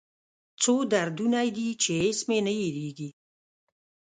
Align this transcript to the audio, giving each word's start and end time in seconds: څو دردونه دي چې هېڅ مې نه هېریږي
څو 0.61 0.73
دردونه 0.91 1.39
دي 1.55 1.69
چې 1.81 1.91
هېڅ 2.03 2.19
مې 2.27 2.37
نه 2.45 2.51
هېریږي 2.59 3.09